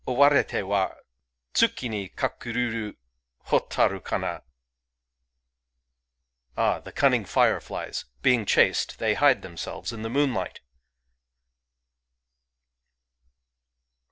[0.07, 0.95] Owarete wa
[1.53, 2.95] Tsuki ni kakururu
[3.49, 4.41] Hotaru kana!
[6.57, 8.05] Ah, [the cunning] fireflies!
[8.23, 10.59] being chased, they hide themselves in the moonlight